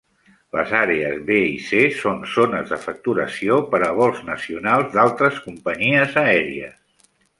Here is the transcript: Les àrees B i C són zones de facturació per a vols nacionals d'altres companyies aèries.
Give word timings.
Les 0.59 0.71
àrees 0.77 1.17
B 1.27 1.35
i 1.49 1.59
C 1.65 1.81
són 1.97 2.23
zones 2.35 2.73
de 2.73 2.79
facturació 2.85 3.59
per 3.75 3.83
a 3.89 3.91
vols 4.01 4.25
nacionals 4.31 4.89
d'altres 4.97 5.39
companyies 5.45 6.19
aèries. 6.23 7.09